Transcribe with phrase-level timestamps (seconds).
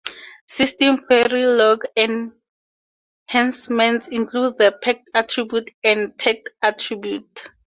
[0.49, 1.83] SystemVerilog
[3.31, 7.51] enhancements include the packed attribute and the tagged attribute.